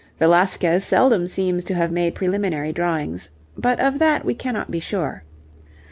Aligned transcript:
Velasquez 0.17 0.83
seldom 0.83 1.27
seems 1.27 1.63
to 1.63 1.75
have 1.75 1.91
made 1.91 2.15
preliminary 2.15 2.73
drawings, 2.73 3.29
but 3.55 3.79
of 3.79 3.99
that 3.99 4.25
we 4.25 4.33
cannot 4.33 4.71
be 4.71 4.79
sure. 4.79 5.23